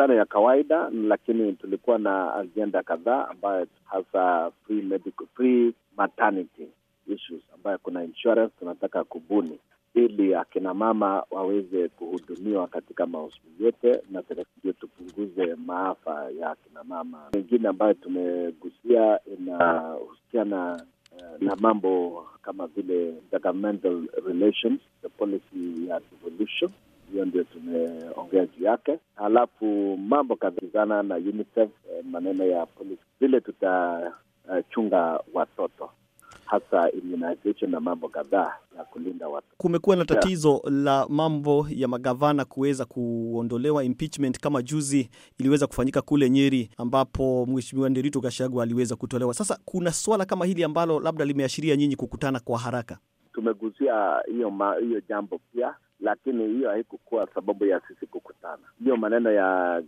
[0.00, 6.68] mikutano ya kawaida, lakini tulikuwa na ajenda kadhaa ambayo hasa free medical, free maternity
[7.06, 9.58] issues ambayo kuna insurance tunataka kubuni
[9.94, 17.18] ili akina mama waweze kuhudumiwa katika mahospitali yote na serikali tupunguze maafa ya akina mama.
[17.34, 20.82] Mengine ambayo tumegusia inahusiana
[21.12, 26.70] uh, na mambo kama vile governmental relations, the policy ya devolution
[27.12, 28.98] hiyo ndio tumeongea juu yake.
[29.14, 35.90] Halafu mambo kadhizana na UNICEF, eh, maneno ya polisi, vile tutachunga uh, watoto
[36.50, 39.46] hasa immunization na mambo kadhaa ya kulinda watu.
[39.56, 46.30] Kumekuwa na tatizo la mambo ya magavana kuweza kuondolewa impeachment, kama juzi iliweza kufanyika kule
[46.30, 49.34] Nyeri ambapo Mheshimiwa Nderitu Gachagua aliweza kutolewa.
[49.34, 52.98] Sasa kuna swala kama hili ambalo labda limeashiria nyinyi kukutana kwa haraka.
[53.40, 58.62] Tumegusia hiyo hiyo jambo pia lakini hiyo haikukuwa sababu ya sisi kukutana.
[58.84, 59.82] Hiyo maneno ya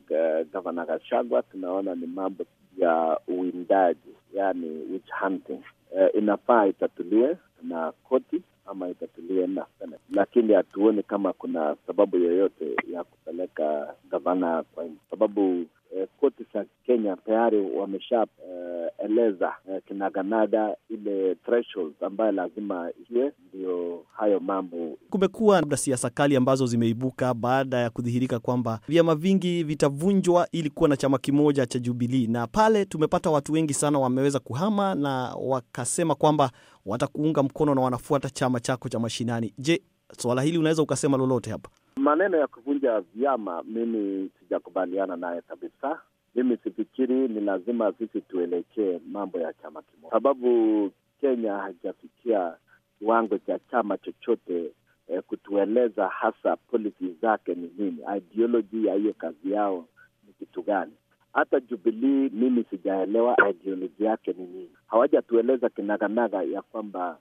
[0.52, 2.44] gavana Gashagwa tunaona ni mambo
[2.78, 5.60] ya uwindaji, yani witch hunting.
[5.90, 12.76] Uh, inafaa itatuliwe na koti ama itatuliwe na Senate, lakini hatuoni kama kuna sababu yoyote
[12.92, 21.34] ya kupeleka gavana kwa sababu uh, koti za Kenya tayari wamesha uh, uh, kinaganaga ile
[21.34, 24.98] threshold ambayo lazima iwe ndio hayo mambo.
[25.10, 30.88] Kumekuwa labda siasa kali ambazo zimeibuka baada ya kudhihirika kwamba vyama vingi vitavunjwa ili kuwa
[30.88, 36.14] na chama kimoja cha Jubilii, na pale tumepata watu wengi sana wameweza kuhama na wakasema
[36.14, 36.50] kwamba
[36.86, 39.54] watakuunga mkono na wanafuata chama chako cha mashinani.
[39.58, 39.82] Je,
[40.18, 41.70] swala hili unaweza ukasema lolote hapa?
[41.96, 45.98] Maneno ya kuvunja vyama, mimi sijakubaliana naye kabisa.
[46.34, 52.56] Mimi sifikiri ni lazima sisi tuelekee mambo ya chama kimoja, sababu Kenya haijafikia
[52.98, 54.72] kiwango cha chama chochote
[55.08, 59.86] eh, kutueleza hasa policy zake ni nini, ideology ya hiyo kazi yao
[60.26, 60.92] ni kitu gani.
[61.32, 64.70] Hata Jubilii mimi sijaelewa ideology yake ni nini.
[64.86, 67.18] Hawajatueleza kinaganaga ya kwamba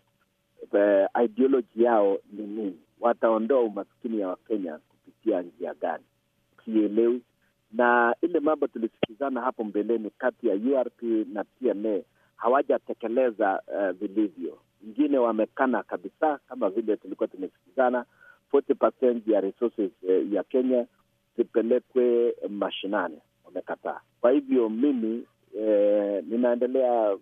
[0.73, 6.03] eh, ideology yao ni nini, wataondoa umaskini ya Wakenya kupitia njia gani,
[6.65, 7.21] sielewi.
[7.73, 11.01] Na ile mambo tulisikizana hapo mbeleni kati ya URP
[11.33, 11.99] na TNA
[12.35, 13.61] hawajatekeleza
[13.99, 14.53] vilivyo.
[14.53, 18.05] Uh, wengine wamekana kabisa, kama vile tulikuwa tumesikizana
[18.53, 20.85] 40% ya resources uh, ya Kenya
[21.37, 24.01] zipelekwe mashinani, wamekataa.
[24.21, 25.23] Kwa hivyo mimi
[25.59, 27.17] eh, ninaendelea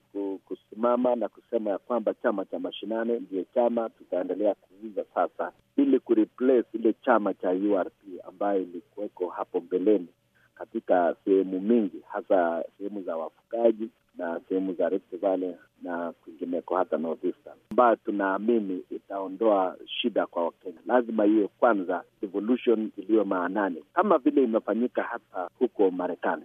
[0.46, 6.68] kusimama na kusema ya kwamba chama cha mashinani ndiyo chama tutaendelea kuuza sasa, ili kureplace
[6.74, 7.94] ile chama cha URP
[8.28, 10.08] ambayo ilikuweko hapo mbeleni
[10.60, 16.98] katika sehemu mingi, hasa sehemu za wafugaji na sehemu za Rift Valley na kwingineko hata
[16.98, 20.80] Northeastern, ambayo tunaamini itaondoa shida kwa Wakenya.
[20.86, 26.38] Lazima iwe kwanza devolution iliyo maanani, kama vile imefanyika hata huko Marekani.